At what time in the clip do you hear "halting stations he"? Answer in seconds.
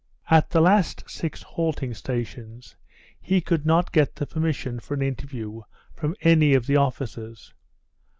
1.43-3.39